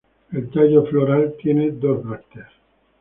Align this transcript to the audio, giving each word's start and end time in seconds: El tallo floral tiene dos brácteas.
El 0.31 0.49
tallo 0.49 0.83
floral 0.87 1.35
tiene 1.39 1.69
dos 1.69 2.03
brácteas. 2.03 2.51